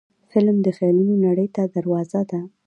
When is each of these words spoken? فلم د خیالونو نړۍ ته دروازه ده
فلم 0.31 0.57
د 0.63 0.67
خیالونو 0.77 1.15
نړۍ 1.25 1.47
ته 1.55 1.61
دروازه 1.75 2.21
ده 2.31 2.39